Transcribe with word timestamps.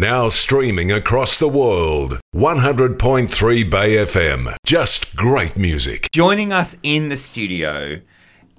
Now 0.00 0.28
streaming 0.28 0.92
across 0.92 1.36
the 1.36 1.48
world. 1.48 2.20
100.3 2.32 3.68
Bay 3.68 3.96
FM. 3.96 4.54
Just 4.64 5.16
great 5.16 5.56
music. 5.56 6.08
Joining 6.12 6.52
us 6.52 6.76
in 6.84 7.08
the 7.08 7.16
studio 7.16 8.00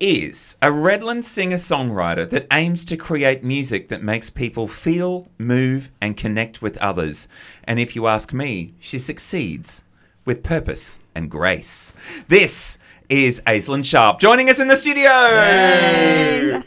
is 0.02 0.58
a 0.62 0.68
Redland 0.68 1.24
singer 1.24 1.56
songwriter 1.56 2.30
that 2.30 2.46
aims 2.52 2.84
to 2.84 2.98
create 2.98 3.42
music 3.42 3.88
that 3.88 4.04
makes 4.04 4.30
people 4.30 4.68
feel, 4.68 5.30
move, 5.38 5.92
and 6.02 6.18
connect 6.18 6.62
with 6.62 6.78
others. 6.80 7.30
And 7.64 7.80
if 7.80 7.96
you 7.96 8.08
ask 8.08 8.34
me, 8.34 8.74
she 8.78 9.00
succeeds 9.00 9.86
with 10.26 10.44
purpose 10.44 11.00
and 11.16 11.32
grace. 11.32 11.94
This 12.28 12.78
is 13.10 13.42
Aislinn 13.48 13.84
Sharp 13.84 14.20
joining 14.20 14.50
us 14.50 14.60
in 14.60 14.68
the 14.68 14.76
studio. 14.76 15.10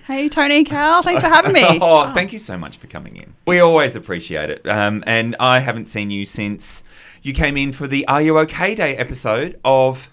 Hey, 0.06 0.28
Tony, 0.28 0.64
Cal, 0.64 1.02
thanks 1.02 1.20
for 1.22 1.28
having 1.28 1.52
me. 1.52 1.62
Oh, 1.80 2.12
thank 2.12 2.32
you 2.32 2.38
so 2.38 2.58
much 2.58 2.76
for 2.76 2.86
coming 2.86 3.16
in. 3.16 3.34
We 3.46 3.60
always 3.60 3.96
appreciate 3.96 4.50
it. 4.50 4.66
Um, 4.68 5.02
and 5.06 5.36
I 5.38 5.60
haven't 5.60 5.88
seen 5.88 6.10
you 6.10 6.26
since 6.26 6.82
you 7.22 7.32
came 7.32 7.56
in 7.56 7.72
for 7.72 7.86
the 7.86 8.06
Are 8.08 8.20
You 8.20 8.38
OK 8.38 8.74
Day 8.74 8.96
episode 8.96 9.58
of 9.64 10.10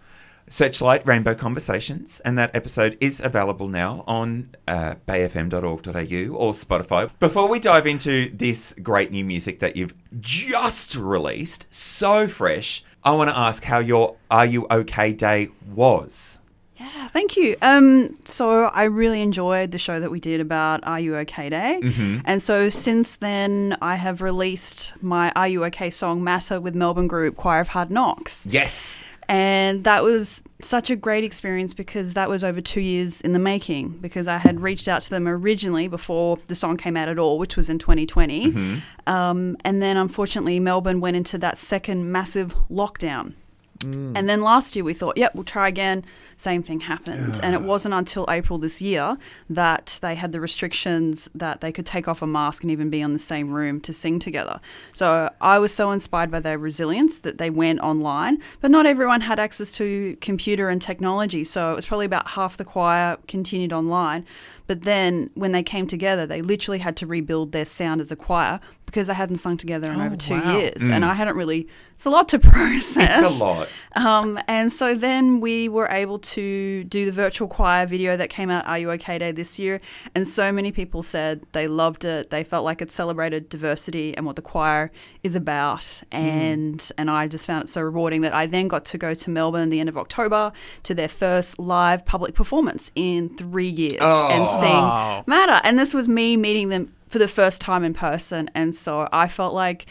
Searchlight 0.48 1.06
Rainbow 1.06 1.36
Conversations. 1.36 2.20
And 2.22 2.38
that 2.38 2.56
episode 2.56 2.98
is 3.00 3.20
available 3.20 3.68
now 3.68 4.04
on 4.08 4.50
uh, 4.68 4.96
bayfm.org.au 5.08 6.36
or 6.36 6.54
Spotify. 6.54 7.20
Before 7.20 7.48
we 7.48 7.60
dive 7.60 7.88
into 7.88 8.32
this 8.36 8.74
great 8.82 9.12
new 9.12 9.24
music 9.26 9.60
that 9.60 9.76
you've 9.76 9.94
just 10.20 10.96
released, 10.96 11.68
so 11.70 12.28
fresh, 12.28 12.84
I 13.10 13.12
want 13.14 13.32
to 13.32 13.36
ask 13.38 13.64
how 13.64 13.80
your 13.80 14.18
Are 14.30 14.46
You 14.46 14.68
OK 14.70 15.14
Day 15.14 15.50
was. 15.74 16.40
Yeah, 16.78 17.08
thank 17.08 17.36
you. 17.36 17.56
Um, 17.60 18.16
so 18.24 18.66
I 18.66 18.84
really 18.84 19.24
enjoyed 19.24 19.72
the 19.72 19.80
show 19.80 20.00
that 20.00 20.12
we 20.12 20.20
did 20.20 20.40
about 20.40 20.82
Are 20.84 21.00
You 21.00 21.16
OK 21.18 21.50
Day, 21.50 21.82
and 22.24 22.40
so 22.40 22.70
since 22.70 23.16
then 23.16 23.76
I 23.82 23.96
have 23.96 24.22
released 24.22 24.94
my 25.02 25.32
Are 25.36 25.48
You 25.48 25.66
OK 25.66 25.90
song 25.90 26.24
Matter 26.24 26.62
with 26.62 26.76
Melbourne 26.76 27.08
group 27.08 27.36
Choir 27.36 27.62
of 27.62 27.70
Hard 27.70 27.90
Knocks, 27.90 28.46
Yes. 28.48 29.04
And 29.30 29.84
that 29.84 30.04
was 30.04 30.42
such 30.60 30.90
a 30.90 30.96
great 30.96 31.24
experience 31.24 31.76
because 31.76 32.16
that 32.16 32.28
was 32.28 32.44
over 32.44 32.60
two 32.60 32.82
years 32.82 33.22
in 33.22 33.32
the 33.32 33.40
making. 33.40 33.90
Because 34.02 34.28
I 34.28 34.38
had 34.38 34.60
reached 34.60 34.88
out 34.88 35.04
to 35.04 35.10
them 35.12 35.28
originally 35.28 35.88
before 35.88 36.40
the 36.48 36.56
song 36.56 36.78
came 36.78 36.98
out 36.98 37.08
at 37.08 37.20
all, 37.20 37.38
which 37.38 37.56
was 37.56 37.70
in 37.70 37.78
2020, 37.78 38.82
um, 39.08 39.56
and 39.64 39.82
then 39.82 39.98
unfortunately 39.98 40.60
Melbourne 40.60 41.00
went 41.00 41.16
into 41.16 41.38
that 41.38 41.60
second 41.60 42.12
massive 42.12 42.56
lockdown. 42.72 43.36
Mm. 43.80 44.14
And 44.16 44.30
then 44.30 44.42
last 44.42 44.76
year 44.76 44.84
we 44.84 44.94
thought, 44.94 45.18
yep, 45.18 45.34
we'll 45.36 45.44
try 45.44 45.68
again. 45.68 46.04
Same 46.38 46.64
thing 46.64 46.82
happened. 46.82 47.40
And 47.42 47.54
it 47.54 47.62
wasn't 47.62 47.94
until 47.94 48.26
April 48.30 48.60
this 48.60 48.82
year 48.82 49.18
that 49.50 50.00
they 50.02 50.16
had 50.16 50.32
the 50.32 50.42
restrictions 50.42 51.30
that 51.34 51.62
they 51.62 51.72
could 51.72 51.86
take 51.86 52.08
off 52.08 52.22
a 52.22 52.28
mask 52.28 52.64
and 52.64 52.72
even 52.72 52.90
be 52.90 53.02
in 53.02 53.14
the 53.14 53.20
same 53.20 53.52
room 53.52 53.80
to 53.82 53.94
sing 53.94 54.20
together. 54.20 54.60
So 54.94 55.32
I 55.42 55.60
was 55.60 55.74
so 55.74 55.92
inspired 55.92 56.32
by 56.32 56.40
their 56.40 56.58
resilience 56.58 57.20
that 57.20 57.38
they 57.38 57.50
went 57.50 57.80
online. 57.80 58.42
But 58.62 58.72
not 58.72 58.86
everyone 58.86 59.22
had 59.22 59.40
access 59.40 59.72
to 59.74 60.18
computer 60.22 60.70
and 60.70 60.82
technology. 60.82 61.44
So 61.44 61.72
it 61.72 61.76
was 61.76 61.86
probably 61.86 62.06
about 62.06 62.30
half 62.30 62.58
the 62.58 62.66
choir 62.66 63.18
continued 63.28 63.74
online. 63.74 64.26
But 64.68 64.84
then 64.84 65.30
when 65.34 65.52
they 65.52 65.64
came 65.64 65.88
together, 65.88 66.26
they 66.26 66.42
literally 66.42 66.80
had 66.80 66.96
to 66.98 67.08
rebuild 67.08 67.52
their 67.52 67.66
sound 67.66 68.02
as 68.02 68.12
a 68.12 68.16
choir 68.16 68.60
because 68.90 69.08
they 69.08 69.14
hadn't 69.14 69.38
sung 69.38 69.56
together 69.58 69.92
in 69.92 70.00
Oh, 70.02 70.06
over 70.06 70.16
two 70.16 70.34
wow. 70.36 70.58
years. 70.58 70.82
And 70.82 71.06
I 71.06 71.14
hadn't 71.14 71.36
really, 71.36 71.68
it's 71.94 72.06
a 72.06 72.10
lot 72.10 72.28
to 72.30 72.40
process. 72.54 73.22
It's 73.22 73.32
a 73.40 73.44
lot. 73.44 73.70
Um, 73.96 74.40
and 74.48 74.72
so 74.72 74.96
then 74.96 75.40
we 75.40 75.70
were 75.70 75.88
able 75.90 76.20
to 76.20 76.84
do 76.86 77.06
the 77.06 77.12
virtual 77.12 77.48
choir 77.48 77.86
video 77.86 78.18
that 78.18 78.30
came 78.30 78.50
out 78.50 78.66
Are 78.66 78.78
You 78.80 78.92
OK 78.92 79.18
Day 79.20 79.32
this 79.32 79.60
year. 79.60 79.80
And 80.16 80.28
so 80.28 80.52
many 80.52 80.72
people 80.72 81.04
said 81.04 81.42
they 81.52 81.68
loved 81.68 82.06
it. 82.06 82.30
They 82.30 82.44
felt 82.44 82.66
like 82.66 82.82
it 82.82 82.92
celebrated 82.92 83.50
diversity 83.50 84.16
and 84.18 84.26
what 84.26 84.36
the 84.36 84.42
choir 84.42 84.92
is 85.24 85.36
about. 85.36 86.02
And 86.12 86.90
and 86.98 87.10
I 87.12 87.28
just 87.28 87.46
found 87.48 87.64
it 87.64 87.68
so 87.68 87.82
rewarding 87.82 88.22
that 88.22 88.34
I 88.34 88.46
then 88.46 88.68
got 88.68 88.86
to 88.86 88.98
go 88.98 89.14
to 89.14 89.30
Melbourne 89.30 89.70
the 89.70 89.80
end 89.80 89.90
of 89.90 89.98
October 89.98 90.52
to 90.84 90.94
their 90.96 91.08
first 91.08 91.60
live 91.60 92.06
public 92.06 92.34
performance 92.36 92.92
in 92.96 93.36
three 93.38 93.68
years 93.70 94.00
and 94.02 94.44
Wow. 94.44 95.18
sing 95.22 95.24
Matter. 95.28 95.60
And 95.64 95.78
this 95.78 95.94
was 95.94 96.08
me 96.08 96.38
meeting 96.38 96.70
them 96.70 96.94
for 97.10 97.20
the 97.20 97.28
first 97.28 97.62
time 97.62 97.84
in 97.84 97.94
person. 97.94 98.50
And 98.54 98.74
so 98.74 99.10
I 99.12 99.28
felt 99.28 99.54
like 99.54 99.86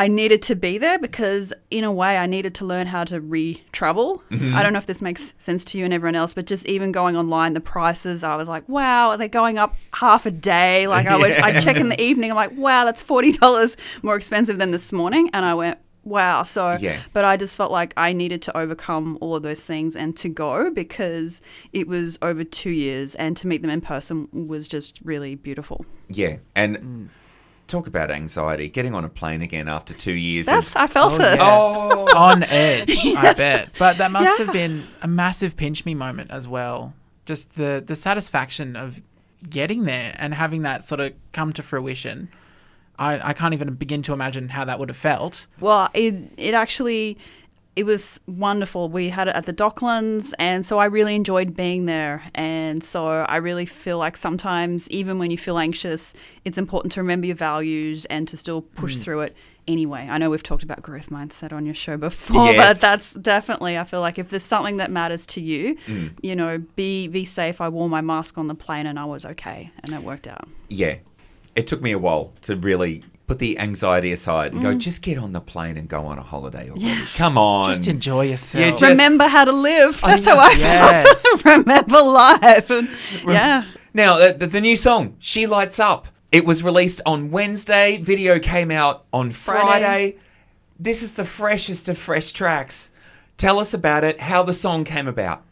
I 0.00 0.06
needed 0.06 0.42
to 0.42 0.54
be 0.54 0.78
there 0.78 0.96
because, 0.96 1.52
in 1.72 1.82
a 1.82 1.90
way, 1.90 2.18
I 2.18 2.26
needed 2.26 2.54
to 2.56 2.64
learn 2.64 2.86
how 2.86 3.02
to 3.04 3.20
re 3.20 3.60
travel. 3.72 4.22
Mm-hmm. 4.30 4.54
I 4.54 4.62
don't 4.62 4.72
know 4.72 4.78
if 4.78 4.86
this 4.86 5.02
makes 5.02 5.34
sense 5.38 5.64
to 5.64 5.78
you 5.78 5.84
and 5.84 5.92
everyone 5.92 6.14
else, 6.14 6.34
but 6.34 6.46
just 6.46 6.64
even 6.66 6.92
going 6.92 7.16
online, 7.16 7.54
the 7.54 7.60
prices, 7.60 8.22
I 8.22 8.36
was 8.36 8.46
like, 8.46 8.68
wow, 8.68 9.10
are 9.10 9.16
they're 9.16 9.26
going 9.26 9.58
up 9.58 9.74
half 9.92 10.24
a 10.24 10.30
day. 10.30 10.86
Like, 10.86 11.06
I 11.08 11.16
would 11.16 11.32
I'd 11.42 11.60
check 11.60 11.78
in 11.78 11.88
the 11.88 12.00
evening, 12.00 12.30
I'm 12.30 12.36
like, 12.36 12.56
wow, 12.56 12.84
that's 12.84 13.02
$40 13.02 13.76
more 14.04 14.14
expensive 14.14 14.58
than 14.58 14.70
this 14.70 14.92
morning. 14.92 15.30
And 15.32 15.44
I 15.44 15.54
went, 15.54 15.78
wow. 16.08 16.42
So, 16.42 16.76
Yeah. 16.80 16.98
but 17.12 17.24
I 17.24 17.36
just 17.36 17.56
felt 17.56 17.70
like 17.70 17.92
I 17.96 18.12
needed 18.12 18.42
to 18.42 18.56
overcome 18.56 19.18
all 19.20 19.36
of 19.36 19.42
those 19.42 19.64
things 19.64 19.94
and 19.96 20.16
to 20.16 20.28
go 20.28 20.70
because 20.70 21.40
it 21.72 21.86
was 21.86 22.18
over 22.22 22.44
two 22.44 22.70
years 22.70 23.14
and 23.16 23.36
to 23.36 23.46
meet 23.46 23.62
them 23.62 23.70
in 23.70 23.80
person 23.80 24.28
was 24.32 24.66
just 24.68 25.00
really 25.04 25.34
beautiful. 25.34 25.84
Yeah. 26.08 26.36
And 26.54 26.76
Mm. 26.78 27.08
talk 27.66 27.86
about 27.86 28.10
anxiety. 28.10 28.68
Getting 28.68 28.94
on 28.94 29.04
a 29.04 29.08
plane 29.10 29.42
again 29.42 29.68
after 29.68 29.92
two 29.92 30.14
years. 30.14 30.46
That's, 30.46 30.74
of, 30.74 30.80
I 30.82 30.86
felt 30.86 31.14
it. 31.20 31.38
yes. 31.38 31.38
Oh. 31.40 32.08
on 32.16 32.42
edge, 32.44 33.06
I 33.14 33.32
bet. 33.36 33.70
But 33.78 33.98
that 33.98 34.10
must 34.10 34.38
Yeah. 34.38 34.46
have 34.46 34.52
been 34.54 34.84
a 35.02 35.08
massive 35.08 35.56
pinch 35.56 35.84
me 35.84 35.94
moment 35.94 36.30
as 36.30 36.48
well. 36.48 36.94
Just 37.26 37.56
the 37.56 37.82
the 37.86 37.94
satisfaction 37.94 38.74
of 38.74 39.02
getting 39.50 39.84
there 39.84 40.16
and 40.18 40.32
having 40.34 40.62
that 40.62 40.82
sort 40.82 40.98
of 41.00 41.12
come 41.32 41.52
to 41.52 41.62
fruition. 41.62 42.28
I, 42.98 43.30
I 43.30 43.32
can't 43.32 43.54
even 43.54 43.74
begin 43.74 44.02
to 44.02 44.12
imagine 44.12 44.48
how 44.48 44.64
that 44.64 44.78
would 44.78 44.88
have 44.88 44.96
felt. 44.96 45.46
Well, 45.60 45.88
it 45.94 46.14
it 46.36 46.54
actually 46.54 47.18
it 47.76 47.86
was 47.86 48.18
wonderful. 48.26 48.88
We 48.88 49.08
had 49.08 49.28
it 49.28 49.36
at 49.36 49.46
the 49.46 49.52
Docklands, 49.52 50.32
and 50.36 50.66
so 50.66 50.78
I 50.80 50.86
really 50.86 51.14
enjoyed 51.14 51.56
being 51.56 51.86
there. 51.86 52.24
And 52.34 52.82
so 52.82 53.06
I 53.06 53.36
really 53.36 53.66
feel 53.66 53.98
like 53.98 54.16
sometimes, 54.16 54.90
even 54.90 55.20
when 55.20 55.30
you 55.30 55.38
feel 55.38 55.58
anxious, 55.58 56.12
it's 56.44 56.58
important 56.58 56.90
to 56.94 57.00
remember 57.02 57.28
your 57.28 57.36
values 57.36 58.04
and 58.06 58.26
to 58.26 58.36
still 58.36 58.62
push 58.62 58.96
mm. 58.96 59.02
through 59.02 59.20
it 59.20 59.36
anyway. 59.68 60.08
I 60.10 60.18
know 60.18 60.28
we've 60.28 60.42
talked 60.42 60.64
about 60.64 60.82
growth 60.82 61.10
mindset 61.10 61.52
on 61.52 61.66
your 61.66 61.74
show 61.74 61.96
before, 61.96 62.46
Yes. 62.52 62.80
but 62.80 62.80
that's 62.80 63.12
definitely 63.14 63.78
I 63.78 63.84
feel 63.84 64.00
like 64.00 64.18
if 64.18 64.28
there's 64.30 64.42
something 64.42 64.78
that 64.78 64.90
matters 64.90 65.24
to 65.26 65.40
you, 65.40 65.76
mm. 65.86 66.10
you 66.20 66.34
know, 66.34 66.58
be 66.74 67.06
be 67.06 67.24
safe. 67.24 67.60
I 67.60 67.68
wore 67.68 67.88
my 67.88 68.00
mask 68.00 68.38
on 68.38 68.48
the 68.48 68.56
plane, 68.56 68.86
and 68.86 68.98
I 68.98 69.04
was 69.04 69.24
okay, 69.24 69.70
and 69.84 69.94
it 69.94 70.02
worked 70.02 70.26
out. 70.26 70.48
yeah. 70.68 70.96
It 71.58 71.66
took 71.66 71.82
me 71.82 71.92
a 71.92 71.98
while 71.98 72.32
to 72.42 72.56
really 72.56 73.04
put 73.26 73.38
the 73.40 73.58
anxiety 73.58 74.12
aside 74.12 74.52
and 74.52 74.62
go, 74.62 74.72
Mm. 74.74 74.78
just 74.78 75.02
get 75.02 75.18
on 75.18 75.32
the 75.32 75.40
plane 75.40 75.76
and 75.76 75.86
go 75.88 76.06
on 76.06 76.16
a 76.18 76.22
holiday 76.22 76.70
already. 76.70 77.04
Come 77.16 77.36
on. 77.36 77.68
Just 77.68 77.86
enjoy 77.88 78.22
yourself. 78.26 78.64
Yeah, 78.64 78.70
just- 78.70 78.82
remember 78.82 79.26
how 79.28 79.44
to 79.44 79.52
live. 79.52 80.00
That's 80.00 80.24
how 80.24 80.38
I 80.38 80.52
Yes. 80.56 81.42
felt. 81.42 81.58
remember 81.66 82.00
life, 82.00 82.70
and 82.70 82.88
yeah. 83.26 83.64
Now, 83.92 84.16
the, 84.18 84.32
the, 84.38 84.46
the 84.46 84.60
new 84.60 84.76
song, 84.76 85.16
She 85.18 85.46
Lights 85.46 85.78
Up, 85.78 86.08
it 86.32 86.44
was 86.46 86.62
released 86.62 87.00
on 87.04 87.30
Wednesday. 87.30 87.96
Video 87.98 88.38
came 88.38 88.70
out 88.70 89.04
on 89.12 89.30
Friday. 89.30 89.66
Friday. 89.66 90.16
This 90.78 91.02
is 91.02 91.14
the 91.14 91.24
freshest 91.24 91.88
of 91.88 91.98
fresh 91.98 92.30
tracks. 92.30 92.90
Tell 93.36 93.58
us 93.58 93.74
about 93.74 94.04
it, 94.04 94.20
how 94.20 94.42
the 94.42 94.52
song 94.54 94.84
came 94.84 95.06
about. 95.08 95.42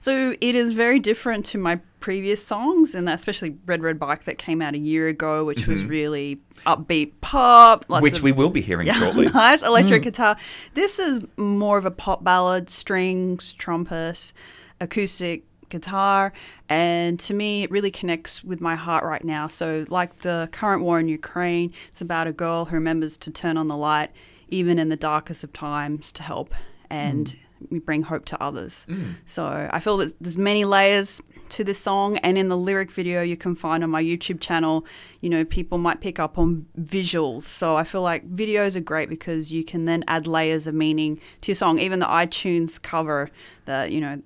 So 0.00 0.34
it 0.40 0.54
is 0.54 0.72
very 0.72 0.98
different 0.98 1.44
to 1.46 1.58
my 1.58 1.80
previous 2.02 2.44
songs, 2.44 2.94
and 2.94 3.08
that 3.08 3.14
especially 3.14 3.56
Red 3.64 3.80
Red 3.82 3.98
Bike 3.98 4.24
that 4.24 4.36
came 4.36 4.60
out 4.60 4.74
a 4.74 4.78
year 4.78 5.08
ago, 5.08 5.44
which 5.44 5.66
was 5.66 5.80
mm-hmm. 5.80 5.88
really 5.88 6.40
upbeat 6.66 7.12
pop, 7.22 7.86
which 7.88 8.18
of- 8.18 8.22
we 8.22 8.32
will 8.32 8.50
be 8.50 8.60
hearing 8.60 8.86
shortly. 8.92 9.26
nice 9.34 9.62
electric 9.62 10.02
mm. 10.02 10.06
guitar. 10.06 10.36
This 10.74 10.98
is 10.98 11.20
more 11.38 11.78
of 11.78 11.86
a 11.86 11.90
pop 11.90 12.22
ballad, 12.22 12.68
strings, 12.68 13.54
trumpet, 13.54 14.34
acoustic 14.80 15.44
guitar, 15.70 16.32
and 16.68 17.18
to 17.20 17.32
me, 17.32 17.62
it 17.62 17.70
really 17.70 17.90
connects 17.90 18.44
with 18.44 18.60
my 18.60 18.76
heart 18.76 19.04
right 19.04 19.24
now. 19.24 19.46
So, 19.46 19.86
like 19.88 20.18
the 20.18 20.48
current 20.52 20.82
war 20.82 21.00
in 21.00 21.08
Ukraine, 21.08 21.72
it's 21.88 22.00
about 22.00 22.26
a 22.26 22.32
girl 22.32 22.66
who 22.66 22.76
remembers 22.76 23.16
to 23.18 23.30
turn 23.30 23.56
on 23.56 23.68
the 23.68 23.76
light, 23.76 24.10
even 24.48 24.78
in 24.78 24.88
the 24.88 24.96
darkest 24.96 25.42
of 25.44 25.52
times, 25.52 26.12
to 26.12 26.22
help 26.22 26.54
and 26.90 27.26
mm. 27.28 27.70
we 27.70 27.78
bring 27.78 28.02
hope 28.02 28.26
to 28.26 28.42
others. 28.42 28.86
Mm. 28.88 29.14
So, 29.24 29.68
I 29.72 29.80
feel 29.80 29.96
that 29.98 30.12
there's 30.20 30.36
many 30.36 30.64
layers 30.64 31.22
to 31.52 31.64
the 31.64 31.74
song, 31.74 32.16
and 32.18 32.38
in 32.38 32.48
the 32.48 32.56
lyric 32.56 32.90
video 32.90 33.22
you 33.22 33.36
can 33.36 33.54
find 33.54 33.84
on 33.84 33.90
my 33.90 34.02
YouTube 34.02 34.40
channel, 34.40 34.84
you 35.20 35.28
know, 35.28 35.44
people 35.44 35.78
might 35.78 36.00
pick 36.00 36.18
up 36.18 36.38
on 36.38 36.66
visuals. 36.80 37.44
So 37.44 37.76
I 37.76 37.84
feel 37.84 38.02
like 38.02 38.28
videos 38.30 38.74
are 38.74 38.80
great 38.80 39.08
because 39.08 39.52
you 39.52 39.62
can 39.64 39.84
then 39.84 40.02
add 40.08 40.26
layers 40.26 40.66
of 40.66 40.74
meaning 40.74 41.20
to 41.42 41.52
your 41.52 41.56
song. 41.56 41.78
Even 41.78 41.98
the 41.98 42.06
iTunes 42.06 42.80
cover, 42.80 43.30
the 43.66 43.86
you 43.90 44.00
know, 44.00 44.22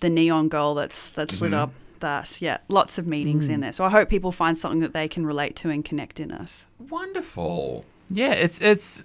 the 0.00 0.10
neon 0.10 0.48
girl 0.48 0.74
that's 0.74 1.10
that's 1.10 1.40
lit 1.40 1.52
mm-hmm. 1.52 1.60
up. 1.60 1.72
That 2.00 2.40
yeah, 2.42 2.58
lots 2.68 2.98
of 2.98 3.06
meanings 3.06 3.48
in 3.48 3.58
mm. 3.58 3.62
there. 3.62 3.72
So 3.72 3.84
I 3.84 3.88
hope 3.88 4.08
people 4.08 4.32
find 4.32 4.58
something 4.58 4.80
that 4.80 4.92
they 4.92 5.06
can 5.06 5.24
relate 5.24 5.54
to 5.56 5.70
and 5.70 5.84
connect 5.84 6.18
in 6.18 6.32
us. 6.32 6.66
Wonderful. 6.78 7.84
Yeah, 8.10 8.32
it's 8.32 8.60
it's. 8.60 9.04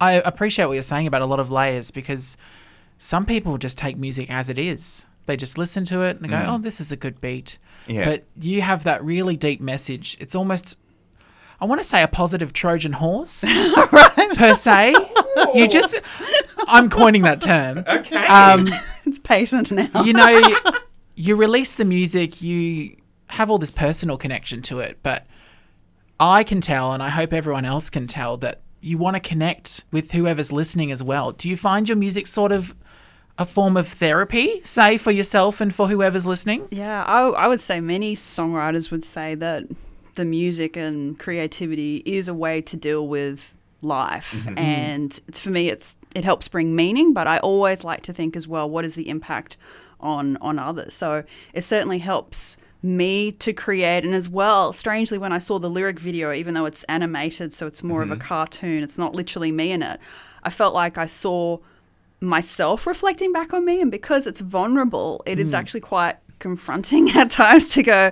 I 0.00 0.12
appreciate 0.12 0.66
what 0.66 0.74
you're 0.74 0.82
saying 0.82 1.08
about 1.08 1.22
a 1.22 1.26
lot 1.26 1.40
of 1.40 1.50
layers 1.50 1.90
because 1.90 2.36
some 2.98 3.26
people 3.26 3.58
just 3.58 3.76
take 3.76 3.96
music 3.96 4.30
as 4.30 4.48
it 4.48 4.58
is. 4.58 5.06
They 5.26 5.36
just 5.36 5.58
listen 5.58 5.84
to 5.86 6.02
it 6.02 6.20
and 6.20 6.28
go, 6.30 6.44
"Oh, 6.46 6.58
this 6.58 6.80
is 6.80 6.92
a 6.92 6.96
good 6.96 7.20
beat." 7.20 7.58
Yeah. 7.86 8.04
But 8.04 8.24
you 8.40 8.62
have 8.62 8.84
that 8.84 9.04
really 9.04 9.36
deep 9.36 9.60
message. 9.60 10.16
It's 10.20 10.34
almost 10.34 10.76
I 11.60 11.64
want 11.64 11.80
to 11.80 11.84
say 11.84 12.02
a 12.02 12.08
positive 12.08 12.52
Trojan 12.52 12.92
horse 12.92 13.44
per 14.36 14.54
se. 14.54 14.94
You 15.54 15.66
just, 15.66 15.98
I'm 16.66 16.90
coining 16.90 17.22
that 17.22 17.40
term. 17.40 17.78
Okay. 17.88 18.16
Um, 18.26 18.68
It's 19.06 19.18
patient 19.20 19.70
now. 19.72 20.02
you 20.02 20.12
know, 20.12 20.28
you, 20.28 20.58
you 21.14 21.36
release 21.36 21.76
the 21.76 21.84
music, 21.84 22.42
you 22.42 22.96
have 23.28 23.50
all 23.50 23.58
this 23.58 23.70
personal 23.70 24.16
connection 24.16 24.62
to 24.62 24.80
it, 24.80 24.98
but 25.02 25.26
I 26.18 26.42
can 26.42 26.60
tell, 26.60 26.92
and 26.92 27.02
I 27.02 27.08
hope 27.08 27.32
everyone 27.32 27.64
else 27.64 27.88
can 27.88 28.06
tell, 28.08 28.36
that 28.38 28.62
you 28.80 28.98
want 28.98 29.14
to 29.14 29.20
connect 29.20 29.84
with 29.92 30.10
whoever's 30.12 30.50
listening 30.52 30.90
as 30.90 31.02
well. 31.02 31.32
Do 31.32 31.48
you 31.48 31.56
find 31.56 31.88
your 31.88 31.96
music 31.96 32.26
sort 32.26 32.50
of 32.52 32.74
a 33.38 33.44
form 33.44 33.76
of 33.76 33.86
therapy, 33.86 34.60
say, 34.64 34.96
for 34.96 35.10
yourself 35.10 35.60
and 35.60 35.74
for 35.74 35.88
whoever's 35.88 36.26
listening? 36.26 36.66
Yeah, 36.70 37.04
I, 37.04 37.20
I 37.28 37.48
would 37.48 37.60
say 37.60 37.80
many 37.80 38.14
songwriters 38.16 38.90
would 38.90 39.04
say 39.04 39.34
that 39.36 39.64
the 40.14 40.24
music 40.24 40.76
and 40.76 41.18
creativity 41.18 42.02
is 42.06 42.28
a 42.28 42.34
way 42.34 42.62
to 42.62 42.76
deal 42.76 43.06
with 43.06 43.54
life, 43.82 44.30
mm-hmm. 44.32 44.48
Mm-hmm. 44.48 44.58
and 44.58 45.20
it's, 45.28 45.38
for 45.38 45.50
me, 45.50 45.68
it's 45.68 45.96
it 46.14 46.24
helps 46.24 46.48
bring 46.48 46.74
meaning. 46.74 47.12
But 47.12 47.26
I 47.26 47.38
always 47.38 47.84
like 47.84 48.02
to 48.04 48.12
think 48.12 48.36
as 48.36 48.48
well, 48.48 48.68
what 48.68 48.84
is 48.84 48.94
the 48.94 49.08
impact 49.08 49.56
on 50.00 50.38
on 50.38 50.58
others? 50.58 50.94
So 50.94 51.24
it 51.52 51.62
certainly 51.62 51.98
helps 51.98 52.56
me 52.82 53.32
to 53.32 53.52
create 53.52 54.04
and 54.04 54.14
as 54.14 54.28
well 54.28 54.72
strangely 54.72 55.18
when 55.18 55.32
i 55.32 55.38
saw 55.38 55.58
the 55.58 55.68
lyric 55.68 55.98
video 55.98 56.30
even 56.32 56.54
though 56.54 56.66
it's 56.66 56.84
animated 56.84 57.52
so 57.52 57.66
it's 57.66 57.82
more 57.82 58.02
of 58.02 58.10
a 58.10 58.14
mm-hmm. 58.14 58.20
cartoon 58.20 58.82
it's 58.82 58.98
not 58.98 59.14
literally 59.14 59.50
me 59.50 59.72
in 59.72 59.82
it 59.82 59.98
i 60.44 60.50
felt 60.50 60.72
like 60.72 60.96
i 60.96 61.06
saw 61.06 61.58
myself 62.20 62.86
reflecting 62.86 63.32
back 63.32 63.52
on 63.52 63.64
me 63.64 63.80
and 63.80 63.90
because 63.90 64.26
it's 64.26 64.40
vulnerable 64.40 65.22
it 65.26 65.38
is 65.38 65.50
hmm. 65.50 65.56
actually 65.56 65.80
quite 65.80 66.16
confronting 66.38 67.10
at 67.16 67.30
times 67.30 67.72
to 67.72 67.82
go 67.82 68.10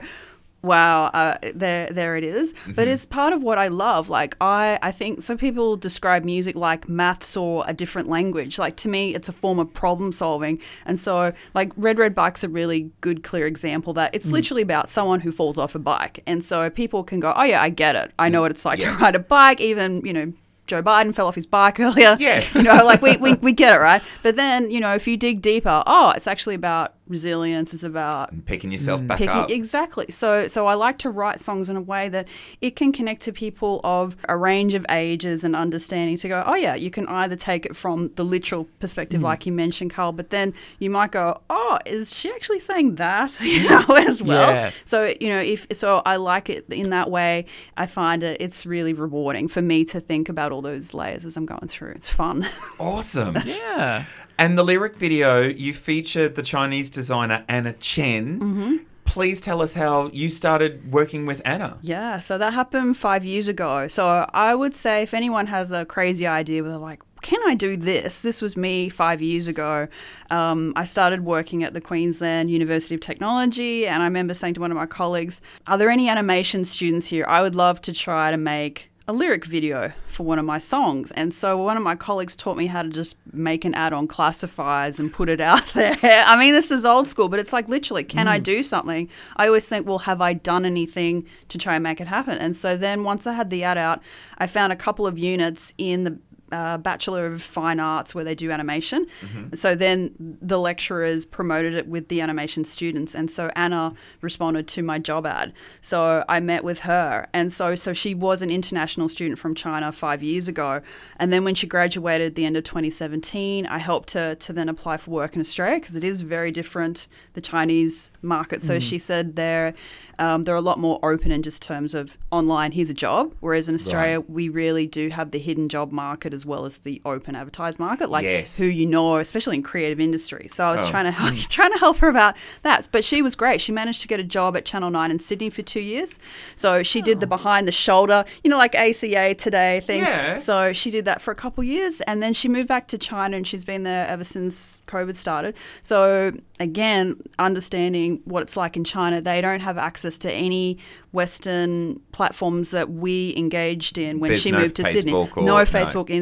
wow 0.64 1.04
uh, 1.06 1.36
there 1.54 1.88
there 1.90 2.16
it 2.16 2.24
is. 2.24 2.52
but 2.52 2.60
mm-hmm. 2.60 2.80
it's 2.88 3.04
part 3.06 3.32
of 3.32 3.42
what 3.42 3.58
i 3.58 3.68
love. 3.68 4.08
Like 4.08 4.36
i 4.40 4.78
i 4.82 4.90
think 4.90 5.22
some 5.22 5.36
people 5.36 5.76
describe 5.76 6.24
music 6.24 6.56
like 6.56 6.88
maths 6.88 7.36
or 7.36 7.64
a 7.66 7.74
different 7.74 8.08
language. 8.08 8.58
Like 8.58 8.76
to 8.76 8.88
me 8.88 9.14
it's 9.14 9.28
a 9.28 9.32
form 9.32 9.58
of 9.58 9.72
problem 9.72 10.10
solving. 10.10 10.60
And 10.86 10.98
so 10.98 11.32
like 11.52 11.70
red 11.76 11.98
red 11.98 12.14
bike's 12.14 12.42
a 12.42 12.48
really 12.48 12.90
good 13.02 13.22
clear 13.22 13.46
example 13.46 13.92
that 13.94 14.14
it's 14.14 14.26
hmm. 14.26 14.32
literally 14.32 14.62
about 14.62 14.88
someone 14.88 15.20
who 15.20 15.32
falls 15.32 15.58
off 15.58 15.74
a 15.74 15.78
bike. 15.78 16.22
And 16.26 16.42
so 16.42 16.70
people 16.70 17.04
can 17.04 17.20
go 17.20 17.32
oh 17.36 17.44
yeah 17.44 17.62
i 17.62 17.68
get 17.68 17.94
it. 17.94 18.12
I 18.18 18.28
know 18.28 18.38
hmm. 18.38 18.42
what 18.42 18.50
it's 18.50 18.64
like 18.64 18.80
Yeah. 18.80 18.96
to 18.96 18.98
ride 19.02 19.14
a 19.14 19.20
bike 19.20 19.60
even 19.60 20.02
you 20.04 20.12
know 20.12 20.32
Joe 20.66 20.82
Biden 20.82 21.14
fell 21.14 21.26
off 21.26 21.34
his 21.34 21.46
bike 21.46 21.78
earlier. 21.80 22.16
Yes. 22.18 22.54
You 22.54 22.62
know, 22.62 22.84
like 22.84 23.02
we, 23.02 23.16
we, 23.16 23.34
we 23.34 23.52
get 23.52 23.74
it, 23.74 23.78
right? 23.78 24.02
But 24.22 24.36
then, 24.36 24.70
you 24.70 24.80
know, 24.80 24.94
if 24.94 25.06
you 25.06 25.16
dig 25.16 25.42
deeper, 25.42 25.82
oh, 25.86 26.10
it's 26.10 26.26
actually 26.26 26.54
about 26.54 26.94
resilience. 27.06 27.74
It's 27.74 27.82
about 27.82 28.44
Picking 28.46 28.72
yourself 28.72 29.00
mm. 29.00 29.06
back 29.06 29.18
picking 29.18 29.34
up. 29.34 29.50
exactly. 29.50 30.06
So 30.10 30.48
so 30.48 30.66
I 30.66 30.74
like 30.74 30.98
to 30.98 31.10
write 31.10 31.40
songs 31.40 31.68
in 31.68 31.76
a 31.76 31.80
way 31.80 32.08
that 32.08 32.28
it 32.60 32.76
can 32.76 32.92
connect 32.92 33.22
to 33.22 33.32
people 33.32 33.80
of 33.84 34.16
a 34.28 34.36
range 34.36 34.74
of 34.74 34.86
ages 34.88 35.44
and 35.44 35.54
understanding 35.54 36.16
to 36.18 36.28
go, 36.28 36.42
oh 36.46 36.54
yeah, 36.54 36.74
you 36.74 36.90
can 36.90 37.06
either 37.08 37.36
take 37.36 37.66
it 37.66 37.76
from 37.76 38.10
the 38.16 38.24
literal 38.24 38.64
perspective 38.80 39.20
mm. 39.20 39.24
like 39.24 39.46
you 39.46 39.52
mentioned, 39.52 39.92
Cal, 39.92 40.12
but 40.12 40.30
then 40.30 40.54
you 40.78 40.90
might 40.90 41.10
go, 41.10 41.40
Oh, 41.50 41.78
is 41.86 42.16
she 42.16 42.30
actually 42.30 42.60
saying 42.60 42.96
that? 42.96 43.38
You 43.54 43.68
know, 43.68 43.84
as 43.94 44.20
well. 44.20 44.50
Yeah. 44.50 44.70
So, 44.84 45.14
you 45.20 45.28
know, 45.28 45.38
if 45.38 45.66
so 45.72 46.02
I 46.04 46.16
like 46.16 46.50
it 46.50 46.64
in 46.70 46.90
that 46.90 47.10
way. 47.10 47.46
I 47.76 47.86
find 47.86 48.22
it 48.22 48.40
it's 48.40 48.66
really 48.66 48.92
rewarding 48.92 49.48
for 49.48 49.62
me 49.62 49.84
to 49.86 50.00
think 50.00 50.28
about 50.28 50.50
all 50.50 50.62
those 50.62 50.94
layers 50.94 51.24
as 51.24 51.36
I'm 51.36 51.46
going 51.46 51.68
through. 51.68 51.92
It's 51.92 52.08
fun. 52.08 52.48
Awesome. 52.78 53.36
Yeah. 53.44 54.04
And 54.36 54.58
the 54.58 54.64
lyric 54.64 54.96
video, 54.96 55.42
you 55.42 55.72
featured 55.72 56.34
the 56.34 56.42
Chinese 56.42 56.90
designer 56.94 57.44
Anna 57.48 57.74
Chen. 57.74 58.40
Mm-hmm. 58.40 58.76
Please 59.04 59.40
tell 59.40 59.60
us 59.60 59.74
how 59.74 60.08
you 60.12 60.30
started 60.30 60.90
working 60.90 61.26
with 61.26 61.42
Anna. 61.44 61.76
Yeah, 61.82 62.18
so 62.18 62.38
that 62.38 62.54
happened 62.54 62.96
five 62.96 63.24
years 63.24 63.48
ago. 63.48 63.86
So 63.88 64.28
I 64.32 64.54
would 64.54 64.74
say 64.74 65.02
if 65.02 65.12
anyone 65.12 65.46
has 65.48 65.70
a 65.70 65.84
crazy 65.84 66.26
idea 66.26 66.62
where 66.62 66.70
they're 66.70 66.78
like, 66.78 67.02
can 67.24 67.40
I 67.46 67.54
do 67.54 67.76
this? 67.76 68.20
This 68.20 68.42
was 68.42 68.54
me 68.54 68.90
five 68.90 69.22
years 69.22 69.48
ago. 69.48 69.88
Um, 70.30 70.74
I 70.76 70.84
started 70.84 71.24
working 71.24 71.64
at 71.64 71.72
the 71.72 71.80
Queensland 71.80 72.50
University 72.50 72.94
of 72.94 73.00
Technology, 73.00 73.86
and 73.86 74.02
I 74.02 74.06
remember 74.06 74.34
saying 74.34 74.54
to 74.54 74.60
one 74.60 74.70
of 74.70 74.76
my 74.76 74.84
colleagues, 74.84 75.40
Are 75.66 75.78
there 75.78 75.88
any 75.88 76.08
animation 76.08 76.64
students 76.64 77.06
here? 77.06 77.24
I 77.26 77.40
would 77.40 77.54
love 77.54 77.80
to 77.82 77.94
try 77.94 78.30
to 78.30 78.36
make 78.36 78.90
a 79.06 79.12
lyric 79.12 79.44
video 79.44 79.92
for 80.06 80.24
one 80.24 80.38
of 80.38 80.46
my 80.46 80.58
songs. 80.58 81.10
And 81.10 81.34
so 81.34 81.58
one 81.58 81.76
of 81.76 81.82
my 81.82 81.94
colleagues 81.94 82.34
taught 82.34 82.56
me 82.56 82.66
how 82.66 82.82
to 82.82 82.88
just 82.88 83.16
make 83.32 83.66
an 83.66 83.74
ad 83.74 83.92
on 83.92 84.08
classifieds 84.08 84.98
and 84.98 85.12
put 85.12 85.28
it 85.28 85.42
out 85.42 85.66
there. 85.74 85.96
I 86.02 86.38
mean, 86.38 86.54
this 86.54 86.70
is 86.70 86.86
old 86.86 87.06
school, 87.06 87.28
but 87.28 87.38
it's 87.38 87.52
like 87.52 87.68
literally, 87.68 88.04
can 88.04 88.28
I 88.28 88.40
mm. 88.40 88.42
do 88.42 88.62
something? 88.62 89.10
I 89.36 89.46
always 89.46 89.68
think, 89.68 89.86
well, 89.86 89.98
have 90.00 90.22
I 90.22 90.32
done 90.32 90.64
anything 90.64 91.26
to 91.50 91.58
try 91.58 91.74
and 91.74 91.82
make 91.82 92.00
it 92.00 92.06
happen? 92.06 92.38
And 92.38 92.56
so 92.56 92.78
then 92.78 93.04
once 93.04 93.26
I 93.26 93.34
had 93.34 93.50
the 93.50 93.62
ad 93.64 93.76
out, 93.76 94.02
I 94.38 94.46
found 94.46 94.72
a 94.72 94.76
couple 94.76 95.06
of 95.06 95.18
units 95.18 95.74
in 95.76 96.04
the 96.04 96.18
uh, 96.52 96.78
Bachelor 96.78 97.26
of 97.26 97.42
Fine 97.42 97.80
Arts 97.80 98.14
where 98.14 98.24
they 98.24 98.34
do 98.34 98.50
animation. 98.50 99.06
So 99.54 99.74
then 99.74 100.36
the 100.40 100.58
lecturers 100.58 101.24
promoted 101.24 101.74
it 101.74 101.88
with 101.88 102.08
the 102.08 102.20
animation 102.20 102.64
students, 102.64 103.14
and 103.14 103.30
so 103.30 103.50
Anna 103.56 103.94
responded 104.20 104.68
to 104.68 104.82
my 104.82 104.98
job 104.98 105.26
ad. 105.26 105.52
So 105.80 106.24
I 106.28 106.40
met 106.40 106.62
with 106.64 106.80
her, 106.80 107.26
and 107.32 107.52
so 107.52 107.74
so 107.74 107.92
she 107.92 108.14
was 108.14 108.42
an 108.42 108.50
international 108.50 109.08
student 109.08 109.38
from 109.38 109.54
China 109.54 109.90
five 109.92 110.22
years 110.22 110.48
ago, 110.48 110.82
and 111.16 111.32
then 111.32 111.44
when 111.44 111.54
she 111.54 111.66
graduated 111.66 112.28
at 112.28 112.34
the 112.34 112.44
end 112.44 112.56
of 112.56 112.64
2017, 112.64 113.66
I 113.66 113.78
helped 113.78 114.12
her 114.12 114.34
to 114.34 114.52
then 114.52 114.68
apply 114.68 114.98
for 114.98 115.10
work 115.10 115.34
in 115.34 115.40
Australia 115.40 115.78
because 115.80 115.96
it 115.96 116.04
is 116.04 116.20
very 116.20 116.50
different 116.50 117.08
the 117.32 117.40
Chinese 117.40 118.10
market. 118.22 118.60
So 118.60 118.78
she 118.78 118.98
said 118.98 119.36
they're 119.36 119.74
um, 120.18 120.44
they're 120.44 120.54
a 120.54 120.60
lot 120.60 120.78
more 120.78 120.98
open 121.02 121.32
in 121.32 121.42
just 121.42 121.62
terms 121.62 121.94
of 121.94 122.16
online. 122.30 122.72
Here's 122.72 122.90
a 122.90 122.94
job, 122.94 123.34
whereas 123.40 123.68
in 123.68 123.74
Australia 123.74 124.20
we 124.20 124.48
really 124.48 124.86
do 124.86 125.08
have 125.08 125.30
the 125.30 125.38
hidden 125.38 125.68
job 125.68 125.90
market 125.90 126.33
as 126.34 126.44
well 126.44 126.66
as 126.66 126.76
the 126.78 127.00
open 127.06 127.34
advertised 127.34 127.78
market, 127.78 128.10
like 128.10 128.24
Yes. 128.24 128.58
who 128.58 128.66
you 128.66 128.84
know, 128.84 129.16
especially 129.16 129.56
in 129.56 129.62
creative 129.62 129.98
industry. 130.00 130.48
So 130.50 130.64
I 130.64 130.72
was 130.72 130.82
Oh. 130.82 130.90
trying 130.90 131.04
to 131.06 131.10
help, 131.10 131.30
hmm. 131.32 131.38
trying 131.48 131.72
to 131.72 131.78
help 131.78 131.96
her 131.98 132.08
about 132.08 132.34
that. 132.62 132.88
But 132.92 133.04
she 133.04 133.22
was 133.22 133.34
great. 133.34 133.60
She 133.62 133.72
managed 133.72 134.02
to 134.02 134.08
get 134.08 134.20
a 134.20 134.24
job 134.24 134.56
at 134.56 134.66
Channel 134.66 134.90
Nine 134.90 135.10
in 135.10 135.18
Sydney 135.18 135.48
for 135.48 135.62
two 135.62 135.80
years. 135.80 136.18
So 136.56 136.82
she 136.82 137.00
did 137.00 137.20
the 137.20 137.26
oh. 137.26 137.30
behind 137.30 137.66
the 137.66 137.72
shoulder, 137.72 138.24
you 138.42 138.50
know, 138.50 138.58
like 138.58 138.74
ACA 138.74 139.34
today 139.34 139.80
thing. 139.86 140.00
Yeah. 140.00 140.36
So 140.36 140.72
she 140.72 140.90
did 140.90 141.04
that 141.06 141.22
for 141.22 141.30
a 141.30 141.34
couple 141.34 141.64
years, 141.64 142.00
and 142.02 142.22
then 142.22 142.34
she 142.34 142.48
moved 142.48 142.68
back 142.68 142.88
to 142.88 142.98
China, 142.98 143.36
and 143.36 143.46
she's 143.46 143.64
been 143.64 143.84
there 143.84 144.06
ever 144.06 144.24
since 144.24 144.80
COVID 144.86 145.14
started. 145.14 145.54
So 145.82 146.32
again, 146.60 147.16
understanding 147.38 148.20
what 148.24 148.42
it's 148.42 148.56
like 148.56 148.76
in 148.76 148.84
China, 148.84 149.20
they 149.20 149.40
don't 149.40 149.60
have 149.60 149.78
access 149.78 150.18
to 150.18 150.32
any 150.32 150.78
Western 151.12 152.00
platforms 152.12 152.70
that 152.72 152.90
we 152.90 153.34
engaged 153.36 153.98
in 153.98 154.18
when 154.20 154.28
There's 154.28 154.42
she 154.42 154.50
no 154.50 154.60
moved 154.60 154.76
to 154.76 154.84
Sydney. 154.84 155.12
Or- 155.12 155.28
no 155.36 155.56
no. 155.58 155.64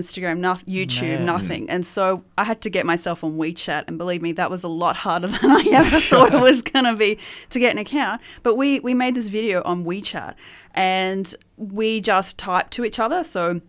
Instagram, 0.02 0.40
YouTube, 0.64 1.18
Man. 1.18 1.24
nothing. 1.24 1.70
And 1.70 1.86
so 1.86 2.24
I 2.36 2.44
had 2.44 2.60
to 2.62 2.70
get 2.70 2.84
myself 2.86 3.22
on 3.24 3.36
WeChat, 3.36 3.84
and 3.86 3.98
believe 3.98 4.22
me, 4.22 4.32
that 4.32 4.50
was 4.50 4.64
a 4.64 4.68
lot 4.68 4.96
harder 4.96 5.28
than 5.40 5.50
I 5.50 5.64
ever 5.72 6.00
thought 6.00 6.34
it 6.34 6.40
was 6.40 6.62
going 6.62 6.84
to 6.84 6.94
be 6.94 7.18
to 7.50 7.58
get 7.58 7.72
an 7.72 7.78
account. 7.78 8.20
But 8.42 8.56
we 8.56 8.80
we 8.80 8.94
made 8.94 9.14
this 9.14 9.28
video 9.28 9.62
on 9.64 9.84
WeChat, 9.84 10.34
and 10.74 11.34
we 11.56 12.00
just 12.00 12.38
typed 12.38 12.72
to 12.72 12.84
each 12.84 12.98
other. 12.98 13.24
So 13.24 13.60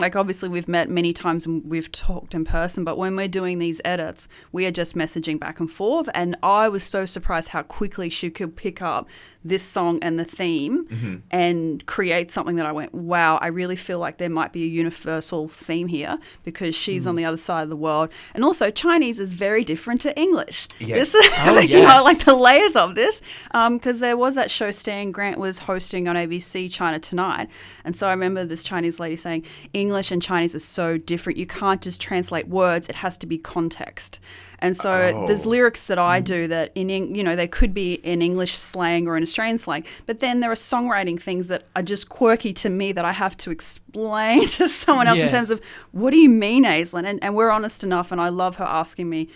like 0.00 0.16
obviously 0.16 0.48
we've 0.48 0.68
met 0.68 0.88
many 0.88 1.12
times 1.12 1.46
and 1.46 1.64
we've 1.68 1.92
talked 1.92 2.34
in 2.34 2.44
person 2.44 2.84
but 2.84 2.96
when 2.96 3.14
we're 3.14 3.28
doing 3.28 3.58
these 3.58 3.80
edits 3.84 4.28
we 4.50 4.64
are 4.66 4.70
just 4.70 4.94
messaging 4.94 5.38
back 5.38 5.60
and 5.60 5.70
forth 5.70 6.08
and 6.14 6.36
i 6.42 6.68
was 6.68 6.82
so 6.82 7.04
surprised 7.06 7.48
how 7.50 7.62
quickly 7.62 8.08
she 8.08 8.30
could 8.30 8.56
pick 8.56 8.80
up 8.80 9.08
this 9.44 9.62
song 9.62 9.98
and 10.02 10.18
the 10.18 10.24
theme 10.24 10.86
mm-hmm. 10.86 11.16
and 11.30 11.84
create 11.86 12.30
something 12.30 12.56
that 12.56 12.66
i 12.66 12.72
went 12.72 12.94
wow 12.94 13.36
i 13.38 13.46
really 13.46 13.76
feel 13.76 13.98
like 13.98 14.18
there 14.18 14.30
might 14.30 14.52
be 14.52 14.64
a 14.64 14.68
universal 14.68 15.48
theme 15.48 15.88
here 15.88 16.18
because 16.44 16.74
she's 16.74 17.06
on 17.06 17.14
mm. 17.14 17.18
the 17.18 17.24
other 17.24 17.36
side 17.36 17.62
of 17.62 17.70
the 17.70 17.76
world 17.76 18.10
and 18.34 18.44
also 18.44 18.70
chinese 18.70 19.18
is 19.18 19.32
very 19.32 19.64
different 19.64 20.00
to 20.00 20.16
english 20.18 20.68
Yes. 20.78 21.12
this 21.12 21.14
is 21.14 21.30
Oh, 21.42 21.58
you 21.60 21.82
know 21.82 22.02
like 22.04 22.18
the 22.18 22.34
layers 22.34 22.76
of 22.76 22.94
this 22.94 23.22
um, 23.52 23.78
because 23.78 24.00
there 24.00 24.16
was 24.16 24.34
that 24.34 24.50
show 24.50 24.70
Stan 24.70 25.10
Grant 25.12 25.38
was 25.38 25.60
hosting 25.60 26.08
on 26.08 26.16
ABC 26.16 26.70
China 26.70 26.98
Tonight. 26.98 27.48
And 27.84 27.96
so 27.96 28.06
I 28.06 28.10
remember 28.10 28.44
this 28.44 28.62
Chinese 28.62 29.00
lady 29.00 29.16
saying, 29.16 29.44
English 29.72 30.10
and 30.10 30.22
Chinese 30.22 30.54
are 30.54 30.60
so 30.60 30.98
different. 30.98 31.38
You 31.38 31.46
can't 31.46 31.80
just 31.80 32.00
translate 32.00 32.48
words, 32.48 32.88
it 32.88 32.96
has 32.96 33.16
to 33.18 33.26
be 33.26 33.38
context. 33.38 34.20
And 34.58 34.76
so 34.76 34.90
Oh. 34.90 35.26
there's 35.26 35.46
lyrics 35.46 35.84
that 35.86 35.98
I 35.98 36.20
mm. 36.20 36.24
do 36.24 36.48
that 36.48 36.72
in, 36.74 36.88
you 36.90 37.24
know, 37.24 37.34
they 37.34 37.48
could 37.48 37.72
be 37.72 37.94
in 37.94 38.20
English 38.22 38.54
slang 38.54 39.08
or 39.08 39.16
in 39.16 39.22
Australian 39.30 39.58
slang, 39.58 39.84
but 40.06 40.18
then 40.20 40.40
there 40.40 40.50
are 40.50 40.62
songwriting 40.72 41.20
things 41.20 41.48
that 41.48 41.62
are 41.76 41.82
just 41.82 42.08
quirky 42.08 42.52
to 42.54 42.68
me 42.68 42.92
that 42.92 43.04
I 43.04 43.12
have 43.12 43.36
to 43.38 43.50
explain 43.50 44.46
to 44.58 44.68
someone 44.68 45.06
else 45.06 45.18
in 45.20 45.28
terms 45.28 45.50
of 45.50 45.60
what 45.92 46.10
do 46.10 46.18
you 46.18 46.28
mean, 46.28 46.64
Aislinn? 46.64 47.06
And, 47.06 47.22
and 47.22 47.34
we're 47.34 47.50
honest 47.50 47.84
enough, 47.84 48.12
and 48.12 48.20
I 48.20 48.28
love 48.28 48.56
her 48.56 48.64
asking 48.64 49.08
me, 49.08 49.28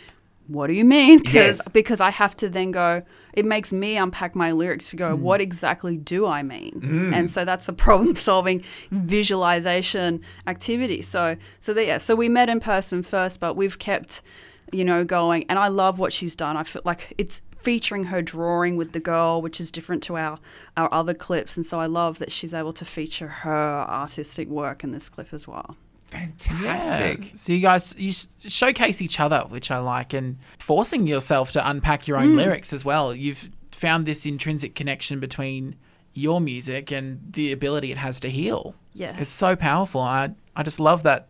what 0.47 0.67
do 0.67 0.75
you 0.75 0.85
mean? 0.85 1.21
Because 1.21 1.59
Yes. 1.59 1.69
because 1.69 2.01
I 2.03 2.11
have 2.11 2.37
to 2.37 2.51
then 2.51 2.71
go. 2.71 3.03
It 3.33 3.47
makes 3.47 3.73
me 3.73 3.97
unpack 3.97 4.35
my 4.35 4.53
lyrics 4.53 4.91
to 4.91 4.97
go. 4.97 5.17
Mm. 5.17 5.21
What 5.21 5.41
exactly 5.41 5.97
do 5.97 6.27
I 6.27 6.43
mean? 6.43 6.81
Mm. 6.85 7.15
And 7.15 7.31
so 7.31 7.47
that's 7.47 7.67
a 7.67 7.73
problem 7.73 8.15
solving 8.15 8.63
visualization 8.91 10.21
activity. 10.47 11.03
So 11.03 11.37
so 11.61 11.73
that, 11.75 11.87
yeah. 11.87 11.99
So 11.99 12.15
we 12.15 12.29
met 12.29 12.49
in 12.51 12.61
person 12.61 13.03
first, 13.03 13.41
but 13.41 13.55
we've 13.57 13.79
kept 13.79 14.23
you 14.73 14.85
know 14.85 15.05
going 15.05 15.45
and 15.49 15.59
I 15.59 15.69
love 15.69 15.99
what 15.99 16.13
she's 16.13 16.35
done. 16.35 16.57
I 16.57 16.65
feel 16.65 16.83
like 16.85 17.15
it's 17.17 17.41
featuring 17.65 18.05
her 18.05 18.21
drawing 18.21 18.77
with 18.77 18.93
the 18.93 19.01
girl, 19.01 19.41
which 19.41 19.59
is 19.59 19.71
different 19.71 20.03
to 20.05 20.17
our, 20.17 20.39
our 20.77 20.93
other 20.93 21.15
clips. 21.15 21.57
And 21.57 21.65
so 21.65 21.81
I 21.81 21.87
love 21.87 22.19
that 22.19 22.31
she's 22.31 22.53
able 22.53 22.75
to 22.75 22.85
feature 22.85 23.29
her 23.29 23.87
artistic 23.89 24.49
work 24.49 24.85
in 24.85 24.93
this 24.93 25.09
clip 25.09 25.33
as 25.33 25.49
well. 25.49 25.77
Fantastic. 26.09 27.33
So 27.35 27.53
you 27.53 27.61
guys 27.61 27.95
you 27.99 28.13
showcase 28.49 29.03
each 29.03 29.19
other, 29.19 29.41
which 29.49 29.71
I 29.71 29.79
like, 29.79 30.13
and 30.13 30.37
forcing 30.59 31.07
yourself 31.07 31.51
to 31.53 31.69
unpack 31.69 32.07
your 32.07 32.19
own 32.19 32.33
mm. 32.33 32.37
lyrics 32.37 32.73
as 32.73 32.85
well. 32.85 33.15
You've 33.15 33.49
found 33.73 34.07
this 34.07 34.25
intrinsic 34.25 34.77
connection 34.77 35.19
between 35.19 35.75
your 36.13 36.41
music 36.41 36.93
and 36.93 37.21
the 37.33 37.51
ability 37.51 37.91
it 37.91 37.99
has 37.99 38.21
to 38.21 38.31
heal. 38.31 38.77
Yes. 38.93 39.17
It's 39.19 39.33
so 39.33 39.57
powerful. 39.57 40.03
I 40.03 40.31
I 40.55 40.63
just 40.63 40.79
love 40.79 41.03
that 41.03 41.29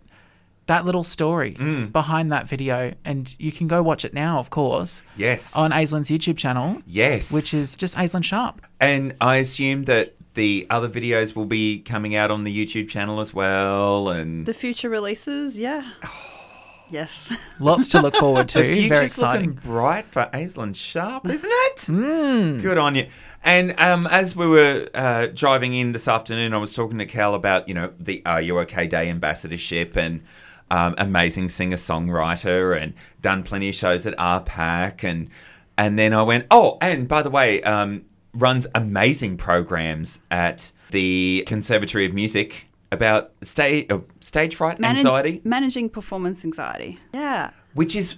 that 0.66 0.84
little 0.84 1.02
story 1.04 1.50
behind 1.92 2.32
that 2.32 2.48
video, 2.48 2.94
and 3.04 3.34
you 3.38 3.52
can 3.52 3.66
go 3.68 3.82
watch 3.82 4.04
it 4.04 4.14
now, 4.14 4.38
of 4.38 4.50
course, 4.50 5.02
Yes. 5.16 5.54
on 5.56 5.70
Aislinn's 5.72 6.10
YouTube 6.10 6.36
channel, 6.38 6.80
yes. 6.86 7.32
which 7.32 7.52
is 7.52 7.74
just 7.76 7.94
Aislinn 7.96 8.24
Sharp. 8.24 8.62
And 8.80 9.14
I 9.20 9.36
assume 9.36 9.84
that 9.84 10.14
the 10.34 10.66
other 10.70 10.88
videos 10.88 11.36
will 11.36 11.44
be 11.46 11.78
coming 11.80 12.14
out 12.16 12.30
on 12.30 12.44
the 12.44 12.66
YouTube 12.66 12.88
channel 12.88 13.20
as 13.20 13.32
well. 13.34 14.08
And 14.08 14.46
The 14.46 14.54
future 14.54 14.88
releases, 14.88 15.56
yeah. 15.58 15.90
yes. 16.90 17.32
Lots 17.60 17.88
to 17.90 18.00
look 18.02 18.14
forward 18.16 18.48
to. 18.50 18.58
the 18.58 18.72
future's 18.72 18.88
Very 18.88 19.04
exciting. 19.04 19.50
looking 19.54 19.70
bright 19.70 20.06
for 20.06 20.28
Aislinn 20.32 20.74
Sharp, 20.74 21.26
isn't 21.28 21.50
it? 21.50 22.62
Good 22.62 22.78
on 22.78 22.94
you. 22.94 23.06
And 23.42 23.78
um, 23.78 24.06
as 24.06 24.34
we 24.34 24.46
were 24.46 24.88
uh, 24.94 25.26
driving 25.26 25.74
in 25.74 25.92
this 25.92 26.08
afternoon, 26.08 26.54
I 26.54 26.58
was 26.58 26.72
talking 26.72 26.98
to 26.98 27.06
Cal 27.06 27.34
about 27.34 27.68
you 27.68 27.74
know 27.74 27.92
the 27.98 28.22
Are 28.26 28.40
You 28.40 28.58
OK 28.60 28.86
Day 28.86 29.08
ambassadorship 29.10 29.96
and 29.96 30.22
um, 30.70 30.94
amazing 30.98 31.48
singer 31.48 31.76
songwriter 31.76 32.80
and 32.80 32.94
done 33.22 33.42
plenty 33.42 33.68
of 33.68 33.74
shows 33.74 34.06
at 34.06 34.16
RPAC 34.16 35.04
and 35.04 35.28
and 35.76 35.98
then 35.98 36.12
I 36.12 36.22
went 36.22 36.46
oh 36.50 36.78
and 36.80 37.06
by 37.08 37.22
the 37.22 37.30
way 37.30 37.62
um, 37.62 38.04
runs 38.32 38.66
amazing 38.74 39.36
programs 39.36 40.20
at 40.30 40.72
the 40.90 41.44
Conservatory 41.46 42.06
of 42.06 42.14
Music 42.14 42.66
about 42.92 43.32
stage 43.42 43.86
uh, 43.90 43.98
stage 44.20 44.54
fright 44.54 44.78
Manag- 44.78 44.98
anxiety 44.98 45.40
managing 45.44 45.88
performance 45.90 46.44
anxiety. 46.44 46.98
Yeah. 47.12 47.50
which 47.74 47.96
is 47.96 48.16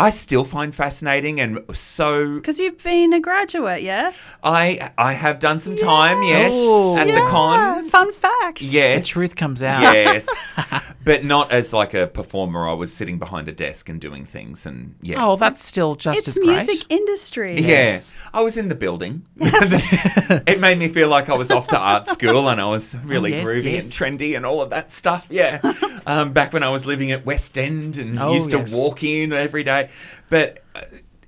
I 0.00 0.10
still 0.10 0.44
find 0.44 0.74
fascinating 0.74 1.40
and 1.40 1.60
so 1.74 2.34
Because 2.36 2.58
you've 2.58 2.82
been 2.82 3.12
a 3.12 3.20
graduate, 3.20 3.82
yes? 3.82 4.32
I 4.42 4.90
I 4.96 5.12
have 5.12 5.38
done 5.38 5.60
some 5.60 5.76
time, 5.76 6.22
yes, 6.22 6.52
Ooh. 6.52 6.96
at 6.96 7.06
the 7.06 7.20
con. 7.30 7.88
Fun 7.90 8.12
fact. 8.12 8.62
Yes, 8.62 9.04
the 9.04 9.08
truth 9.08 9.36
comes 9.36 9.62
out. 9.62 9.82
Yes. 9.82 10.26
but 11.04 11.24
not 11.24 11.50
as 11.52 11.72
like 11.72 11.92
a 11.94 12.06
performer. 12.06 12.68
I 12.68 12.72
was 12.74 12.92
sitting 12.92 13.18
behind 13.18 13.48
a 13.48 13.52
desk 13.52 13.88
and 13.88 14.00
doing 14.00 14.24
things 14.24 14.66
and 14.66 14.94
yeah. 15.02 15.24
Oh, 15.24 15.36
that's 15.36 15.62
still 15.62 15.94
just 15.96 16.18
It's 16.18 16.28
as 16.28 16.34
great. 16.38 16.46
music 16.66 16.86
industry. 16.88 17.54
yeah, 17.60 17.68
yes. 17.68 18.16
I 18.32 18.40
was 18.40 18.56
in 18.56 18.68
the 18.68 18.74
building. 18.74 19.22
it 19.36 20.60
made 20.60 20.78
me 20.78 20.88
feel 20.88 21.08
like 21.08 21.28
I 21.28 21.34
was 21.34 21.50
off 21.50 21.68
to 21.68 21.78
art 21.78 22.08
school 22.08 22.48
and 22.48 22.60
I 22.60 22.66
was 22.66 22.96
really 23.04 23.34
Oh, 23.34 23.36
yes, 23.36 23.46
groovy 23.46 23.72
yes. 23.72 23.84
and 23.84 23.92
trendy 23.92 24.36
and 24.36 24.46
all 24.46 24.60
of 24.62 24.70
that 24.70 24.90
stuff. 24.92 25.26
Yeah, 25.30 25.60
um, 26.06 26.32
back 26.32 26.52
when 26.52 26.62
I 26.62 26.70
was 26.70 26.86
living 26.86 27.10
at 27.12 27.24
West 27.26 27.58
End 27.58 27.96
and 27.98 28.18
Oh, 28.18 28.32
used 28.32 28.50
to 28.52 28.58
yes. 28.58 28.72
walk 28.72 29.02
in 29.02 29.32
every 29.32 29.62
day. 29.62 29.89
But 30.28 30.62
uh, 30.74 30.82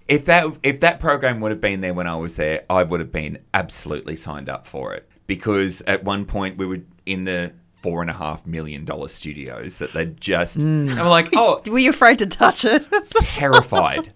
if 0.09 0.25
that 0.27 0.47
if 0.63 0.81
that 0.81 1.01
program 1.01 1.41
would 1.41 1.51
have 1.51 1.61
been 1.61 1.81
there 1.81 1.95
when 1.95 2.07
I 2.07 2.17
was 2.17 2.37
there, 2.37 2.65
I 2.69 2.83
would 2.83 3.01
have 3.01 3.13
been 3.13 3.39
absolutely 3.55 4.17
signed 4.17 4.49
up 4.49 4.67
for 4.67 4.95
it 4.95 5.09
because 5.27 5.83
at 5.83 6.05
one 6.05 6.25
point 6.25 6.59
we 6.59 6.67
were 6.67 6.81
in 7.07 7.25
the 7.25 7.53
four 7.83 8.01
and 8.01 8.11
a 8.11 8.15
half 8.15 8.47
million 8.47 8.85
dollar 8.85 9.09
studios 9.09 9.79
that 9.79 9.93
they 9.93 10.07
just. 10.07 10.59
Mm. 10.59 10.99
I'm 10.99 11.09
like, 11.09 11.31
oh, 11.35 11.61
Were 11.71 11.79
you 11.79 11.91
afraid 11.91 12.19
to 12.19 12.27
touch 12.27 12.65
it? 12.65 12.87
terrified, 13.21 14.13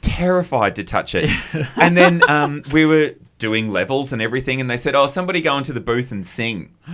terrified 0.00 0.76
to 0.76 0.84
touch 0.84 1.14
it. 1.14 1.30
And 1.76 1.96
then 1.96 2.22
um, 2.30 2.62
we 2.72 2.86
were 2.86 3.14
doing 3.38 3.68
levels 3.68 4.12
and 4.12 4.22
everything, 4.22 4.60
and 4.60 4.70
they 4.70 4.76
said, 4.76 4.94
"Oh, 4.94 5.06
somebody 5.06 5.40
go 5.40 5.56
into 5.58 5.72
the 5.72 5.80
booth 5.80 6.12
and 6.12 6.26
sing." 6.26 6.74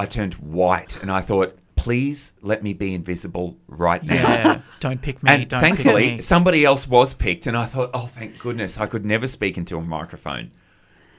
I 0.00 0.06
turned 0.06 0.34
white, 0.34 1.00
and 1.00 1.10
I 1.10 1.20
thought, 1.20 1.56
"Please 1.84 2.32
let 2.40 2.62
me 2.62 2.72
be 2.72 2.94
invisible 2.94 3.56
right 3.68 4.02
now." 4.02 4.14
Yeah. 4.14 4.60
don't 4.80 5.00
pick 5.00 5.22
me. 5.22 5.30
And 5.30 5.48
don't 5.48 5.60
pick 5.60 5.76
thankfully, 5.76 6.10
me. 6.16 6.20
somebody 6.20 6.64
else 6.64 6.88
was 6.88 7.14
picked, 7.14 7.46
and 7.46 7.56
I 7.56 7.66
thought, 7.66 7.90
"Oh, 7.94 8.06
thank 8.06 8.38
goodness! 8.38 8.78
I 8.78 8.86
could 8.86 9.04
never 9.04 9.26
speak 9.26 9.56
into 9.56 9.76
a 9.76 9.82
microphone." 9.82 10.50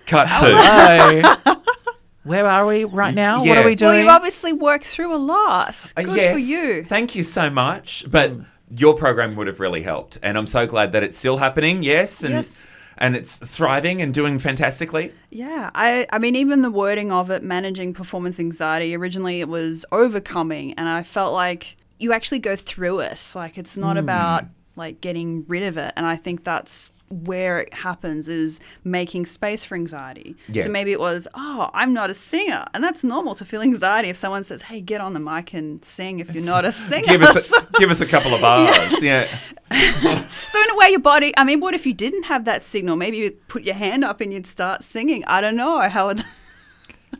Cut 0.05 0.25
to 0.39 1.61
Where 2.23 2.47
are 2.47 2.65
we 2.65 2.85
right 2.85 3.13
now? 3.13 3.43
What 3.43 3.57
are 3.57 3.63
we 3.63 3.75
doing? 3.75 3.87
well, 3.87 3.93
doing? 3.93 3.99
you've 4.05 4.09
obviously 4.09 4.53
worked 4.53 4.85
through 4.85 5.13
a 5.13 5.17
lot. 5.17 5.93
Uh, 5.95 6.01
Good 6.01 6.17
yes, 6.17 6.33
for 6.33 6.39
you. 6.39 6.83
Thank 6.83 7.15
you 7.15 7.21
so 7.21 7.51
much. 7.51 8.03
But 8.09 8.33
your 8.75 8.95
program 8.95 9.35
would 9.35 9.45
have 9.47 9.59
really 9.59 9.83
helped, 9.83 10.17
and 10.23 10.37
I'm 10.37 10.47
so 10.47 10.65
glad 10.65 10.91
that 10.93 11.03
it's 11.03 11.17
still 11.17 11.37
happening. 11.37 11.83
Yes, 11.83 12.23
and 12.23 12.33
Yes. 12.33 12.67
And 12.97 13.15
it's 13.15 13.37
thriving 13.37 14.01
and 14.01 14.13
doing 14.13 14.39
fantastically. 14.39 15.13
Yeah, 15.29 15.71
I, 15.75 16.07
I 16.11 16.19
mean, 16.19 16.35
even 16.35 16.61
the 16.61 16.71
wording 16.71 17.11
of 17.11 17.29
it, 17.29 17.43
managing 17.43 17.93
performance 17.93 18.39
anxiety, 18.39 18.95
originally 18.95 19.41
it 19.41 19.49
was 19.49 19.85
overcoming, 19.91 20.73
and 20.73 20.87
I 20.87 21.03
felt 21.03 21.33
like 21.33 21.77
you 21.99 22.13
actually 22.13 22.39
go 22.39 22.55
through 22.55 22.99
it. 23.01 23.31
Like, 23.35 23.57
it's 23.57 23.77
not 23.77 23.93
hmm. 23.93 24.03
about 24.03 24.45
like 24.75 25.01
getting 25.01 25.45
rid 25.47 25.63
of 25.63 25.77
it. 25.77 25.93
And 25.95 26.05
I 26.05 26.15
think 26.15 26.43
that's 26.43 26.89
where 27.09 27.59
it 27.59 27.73
happens 27.73 28.27
is 28.27 28.59
making 28.83 29.25
space 29.25 29.63
for 29.63 29.75
anxiety. 29.75 30.35
Yeah. 30.47 30.63
So 30.63 30.69
maybe 30.69 30.91
it 30.91 30.99
was, 30.99 31.27
oh, 31.33 31.69
I'm 31.73 31.93
not 31.93 32.09
a 32.09 32.13
singer. 32.13 32.65
And 32.73 32.83
that's 32.83 33.03
normal 33.03 33.35
to 33.35 33.45
feel 33.45 33.61
anxiety 33.61 34.09
if 34.09 34.17
someone 34.17 34.43
says, 34.43 34.63
hey, 34.63 34.81
get 34.81 35.01
on 35.01 35.13
the 35.13 35.19
mic 35.19 35.53
and 35.53 35.83
sing 35.85 36.19
if 36.19 36.33
you're 36.33 36.43
not 36.43 36.65
a 36.65 36.71
singer. 36.71 37.07
Give 37.07 37.21
us 37.21 37.51
a, 37.51 37.67
give 37.77 37.91
us 37.91 38.01
a 38.01 38.05
couple 38.05 38.33
of 38.33 38.41
bars. 38.41 38.93
Yeah. 39.01 39.27
So 40.49 40.61
in 40.61 40.69
a 40.69 40.77
way, 40.77 40.89
your 40.91 40.99
body. 40.99 41.33
I 41.37 41.43
mean, 41.43 41.59
what 41.59 41.73
if 41.73 41.85
you 41.85 41.93
didn't 41.93 42.23
have 42.23 42.45
that 42.45 42.63
signal? 42.63 42.95
Maybe 42.95 43.17
you'd 43.17 43.47
put 43.47 43.63
your 43.63 43.75
hand 43.75 44.03
up 44.05 44.21
and 44.21 44.31
you'd 44.31 44.47
start 44.47 44.83
singing. 44.83 45.23
I 45.25 45.41
don't 45.41 45.55
know 45.55 45.81
how. 45.81 46.07
Would... 46.07 46.23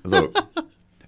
Look. 0.04 0.36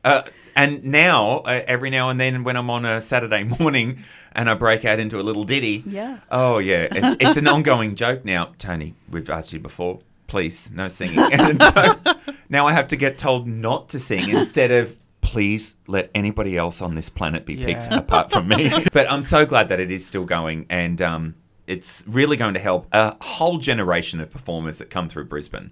Uh, 0.07 0.23
and 0.55 0.83
now, 0.83 1.39
uh, 1.39 1.61
every 1.67 1.89
now 1.89 2.09
and 2.09 2.19
then, 2.19 2.43
when 2.43 2.55
I'm 2.57 2.69
on 2.69 2.83
a 2.83 2.99
Saturday 2.99 3.43
morning 3.59 3.99
and 4.31 4.49
I 4.49 4.55
break 4.55 4.85
out 4.85 4.99
into 4.99 5.19
a 5.19 5.21
little 5.21 5.43
ditty, 5.43 5.83
Yeah. 5.85 6.19
Oh 6.31 6.57
yeah, 6.57 6.87
it, 6.91 7.17
it's 7.19 7.37
an 7.37 7.47
ongoing 7.47 7.95
joke 7.95 8.25
now. 8.25 8.53
Tony, 8.57 8.95
we've 9.09 9.29
asked 9.29 9.53
you 9.53 9.59
before. 9.59 9.99
Please, 10.27 10.71
no 10.71 10.87
singing. 10.87 11.19
And 11.31 11.61
so 11.61 11.95
now 12.49 12.67
I 12.67 12.73
have 12.73 12.87
to 12.89 12.95
get 12.95 13.17
told 13.17 13.47
not 13.47 13.89
to 13.89 13.99
sing 13.99 14.29
instead 14.29 14.71
of 14.71 14.97
please 15.21 15.75
let 15.87 16.09
anybody 16.15 16.57
else 16.57 16.81
on 16.81 16.95
this 16.95 17.09
planet 17.09 17.45
be 17.45 17.55
picked 17.55 17.91
apart 17.91 18.31
from 18.31 18.47
me. 18.47 18.85
but 18.93 19.11
I'm 19.11 19.23
so 19.23 19.45
glad 19.45 19.69
that 19.69 19.79
it 19.79 19.91
is 19.91 20.05
still 20.05 20.25
going, 20.25 20.65
and 20.69 21.01
um, 21.01 21.35
it's 21.67 22.03
really 22.07 22.35
going 22.37 22.53
to 22.55 22.59
help 22.59 22.87
a 22.93 23.15
whole 23.23 23.57
generation 23.57 24.19
of 24.19 24.31
performers 24.31 24.79
that 24.79 24.89
come 24.89 25.07
through 25.09 25.25
Brisbane. 25.25 25.71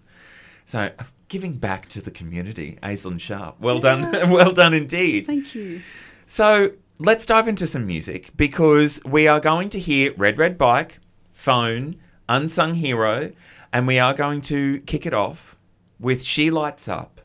So 0.66 0.92
giving 1.28 1.54
back 1.54 1.90
to 1.90 2.02
the 2.02 2.12
community, 2.12 2.78
Aislinn 2.84 3.20
Sharp. 3.20 3.60
Well 3.60 3.80
done, 3.80 4.12
well 4.32 4.52
done 4.52 4.74
indeed. 4.74 5.26
Thank 5.26 5.56
you. 5.56 5.82
So 6.26 6.72
let's 7.00 7.26
dive 7.26 7.48
into 7.48 7.68
some 7.68 7.86
music 7.86 8.32
because 8.36 9.02
we 9.06 9.28
are 9.28 9.40
going 9.40 9.70
to 9.70 9.80
hear 9.80 10.14
Red 10.16 10.38
Red 10.38 10.58
Bike, 10.58 11.00
Phone, 11.34 11.98
Unsung 12.30 12.76
Hero, 12.76 13.32
and 13.72 13.88
we 13.88 14.00
are 14.00 14.14
going 14.14 14.42
to 14.42 14.80
kick 14.82 15.06
it 15.06 15.14
off 15.14 15.56
with 16.00 16.24
She 16.24 16.50
Lights 16.50 16.88
Up. 16.88 17.22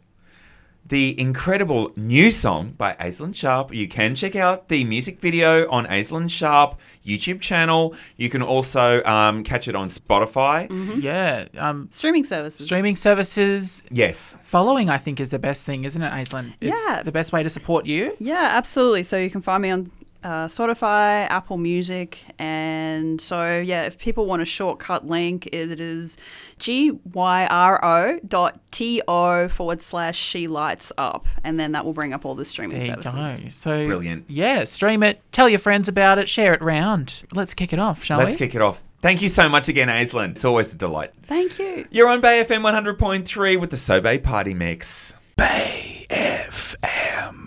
The 0.91 1.19
incredible 1.21 1.93
new 1.95 2.33
song 2.33 2.75
by 2.77 2.95
Aislinn 2.95 3.33
Sharp. 3.33 3.73
You 3.73 3.87
can 3.87 4.17
check 4.17 4.35
out 4.35 4.69
the 4.69 4.83
music 4.83 5.21
video 5.21 5.71
on 5.71 5.87
Aislinn 5.87 6.29
Sharp 6.29 6.81
YouTube 7.07 7.41
channel. 7.41 7.95
You 8.17 8.29
can 8.29 8.43
also 8.43 9.01
um, 9.05 9.45
catch 9.45 9.69
it 9.69 9.77
on 9.77 9.89
Spotify. 9.89 10.67
yeah. 11.01 11.47
Um, 11.57 11.89
Streaming 11.93 12.25
services. 12.25 12.67
streaming 12.67 12.97
services. 12.97 13.85
Yes. 13.93 14.35
Following, 14.43 14.91
I 14.91 14.99
think, 14.99 15.21
is 15.21 15.29
the 15.29 15.39
best 15.39 15.65
thing, 15.65 15.85
isn't 15.85 16.03
it, 16.03 16.11
Aislinn? 16.13 16.55
It's 16.61 16.81
Yeah. 16.89 17.05
the 17.05 17.13
best 17.13 17.33
way 17.33 17.45
to 17.45 17.49
support 17.49 17.87
you. 17.87 18.17
Yeah, 18.19 18.51
absolutely. 18.55 19.05
So 19.05 19.17
you 19.17 19.31
can 19.31 19.43
find 19.43 19.63
me 19.63 19.71
on 19.71 19.93
uh, 20.23 20.47
Spotify, 20.49 21.27
Apple 21.31 21.57
Music, 21.57 22.19
and 22.39 23.21
so 23.21 23.59
yeah, 23.59 23.83
if 23.85 23.99
people 23.99 24.27
want 24.27 24.43
a 24.43 24.45
shortcut 24.45 25.07
link, 25.07 25.47
it 25.53 25.81
is 25.81 26.17
gyro 26.59 28.21
dot 28.27 28.61
to 28.73 29.49
forward 29.49 29.81
slash 29.81 30.19
she 30.19 30.47
lights 30.47 30.93
up, 30.99 31.27
and 31.45 31.59
then 31.59 31.73
that 31.73 31.85
will 31.85 31.93
bring 31.93 32.13
up 32.13 32.25
all 32.25 32.35
the 32.35 32.45
streaming 32.45 32.79
There 32.79 32.97
you 32.97 33.03
services. 33.03 33.41
go. 33.43 33.49
So 33.51 33.87
Brilliant. 33.87 34.25
Yeah, 34.29 34.65
stream 34.65 35.03
it. 35.03 35.21
Tell 35.33 35.49
your 35.49 35.59
friends 35.59 35.89
about 35.89 36.19
it. 36.19 36.29
Share 36.29 36.53
it 36.55 36.63
round. 36.63 37.23
Let's 37.33 37.55
kick 37.55 37.73
it 37.73 37.79
off, 37.79 38.03
shall 38.05 38.19
we? 38.19 38.25
Let's 38.25 38.37
kick 38.37 38.55
it 38.55 38.63
off. 38.63 38.83
Thank 39.03 39.23
you 39.23 39.29
so 39.31 39.49
much 39.49 39.69
again, 39.69 39.89
Aislinn. 39.89 40.33
It's 40.33 40.45
always 40.45 40.75
a 40.75 40.77
delight. 40.77 41.13
Thank 41.23 41.59
you. 41.59 41.87
You're 41.91 42.09
on 42.09 42.21
Bay 42.21 42.45
FM 42.45 42.61
100.3 42.61 43.59
with 43.59 43.71
the 43.71 43.79
Sobey 43.79 44.19
Party 44.19 44.53
Mix. 44.53 45.15
Bay 45.37 46.05
FM. 46.11 47.40